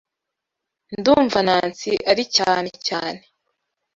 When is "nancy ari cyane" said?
1.47-2.69